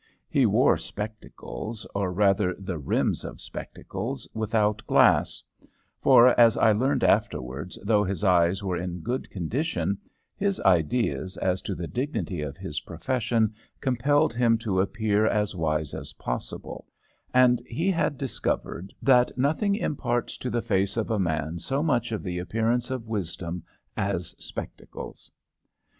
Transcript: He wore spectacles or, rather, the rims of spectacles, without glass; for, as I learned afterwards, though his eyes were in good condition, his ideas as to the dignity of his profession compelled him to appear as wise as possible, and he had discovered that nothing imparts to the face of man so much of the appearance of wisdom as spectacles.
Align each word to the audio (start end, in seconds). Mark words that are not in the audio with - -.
He 0.27 0.47
wore 0.47 0.79
spectacles 0.79 1.85
or, 1.93 2.11
rather, 2.11 2.55
the 2.57 2.79
rims 2.79 3.23
of 3.23 3.39
spectacles, 3.39 4.27
without 4.33 4.83
glass; 4.87 5.43
for, 5.99 6.29
as 6.39 6.57
I 6.57 6.71
learned 6.71 7.03
afterwards, 7.03 7.77
though 7.83 8.03
his 8.03 8.23
eyes 8.23 8.63
were 8.63 8.77
in 8.77 9.01
good 9.01 9.29
condition, 9.29 9.99
his 10.35 10.59
ideas 10.61 11.37
as 11.37 11.61
to 11.61 11.75
the 11.75 11.85
dignity 11.85 12.41
of 12.41 12.57
his 12.57 12.79
profession 12.79 13.53
compelled 13.79 14.33
him 14.33 14.57
to 14.57 14.81
appear 14.81 15.27
as 15.27 15.55
wise 15.55 15.93
as 15.93 16.13
possible, 16.13 16.87
and 17.31 17.61
he 17.67 17.91
had 17.91 18.17
discovered 18.17 18.95
that 19.03 19.37
nothing 19.37 19.75
imparts 19.75 20.35
to 20.39 20.49
the 20.49 20.63
face 20.63 20.97
of 20.97 21.11
man 21.21 21.59
so 21.59 21.83
much 21.83 22.11
of 22.11 22.23
the 22.23 22.39
appearance 22.39 22.89
of 22.89 23.05
wisdom 23.07 23.61
as 23.95 24.29
spectacles. 24.39 25.29